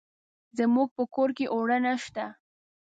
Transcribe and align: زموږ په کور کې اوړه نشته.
زموږ 0.57 0.87
په 0.97 1.03
کور 1.15 1.29
کې 1.37 1.45
اوړه 1.53 1.77
نشته. 1.85 2.25